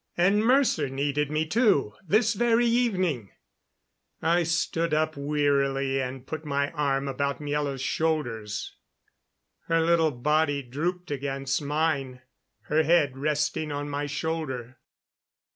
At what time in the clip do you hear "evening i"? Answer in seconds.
2.65-4.41